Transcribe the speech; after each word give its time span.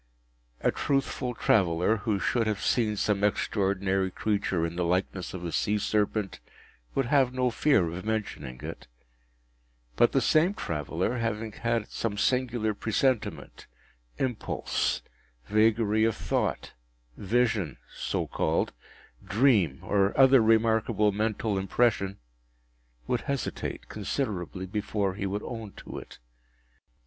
A 0.61 0.71
truthful 0.71 1.35
traveller, 1.35 1.97
who 1.97 2.19
should 2.19 2.47
have 2.47 2.59
seen 2.63 2.97
some 2.97 3.23
extraordinary 3.23 4.09
creature 4.09 4.65
in 4.65 4.75
the 4.75 4.83
likeness 4.83 5.31
of 5.35 5.45
a 5.45 5.51
sea 5.51 5.77
serpent, 5.77 6.39
would 6.95 7.05
have 7.05 7.35
no 7.35 7.51
fear 7.51 7.87
of 7.87 8.03
mentioning 8.03 8.61
it; 8.63 8.87
but 9.95 10.11
the 10.11 10.19
same 10.19 10.55
traveller, 10.55 11.19
having 11.19 11.51
had 11.51 11.87
some 11.89 12.17
singular 12.17 12.73
presentiment, 12.73 13.67
impulse, 14.17 15.03
vagary 15.47 16.03
of 16.03 16.15
thought, 16.15 16.73
vision 17.15 17.77
(so 17.95 18.25
called), 18.25 18.73
dream, 19.23 19.81
or 19.83 20.17
other 20.19 20.41
remarkable 20.41 21.11
mental 21.11 21.59
impression, 21.59 22.17
would 23.05 23.21
hesitate 23.21 23.87
considerably 23.87 24.65
before 24.65 25.13
he 25.13 25.27
would 25.27 25.43
own 25.43 25.73
to 25.73 25.99
it. 25.99 26.17